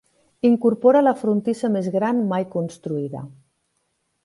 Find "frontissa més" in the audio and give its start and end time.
1.19-1.91